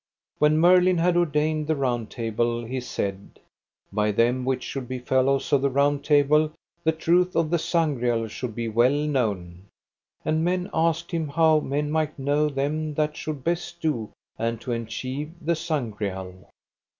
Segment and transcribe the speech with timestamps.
[0.39, 3.39] When Merlin had ordained the Round Table he said,
[3.93, 6.51] by them which should be fellows of the Round Table
[6.83, 9.67] the truth of the Sangreal should be well known.
[10.25, 14.09] And men asked him how men might know them that should best do
[14.39, 16.49] and to enchieve the Sangreal?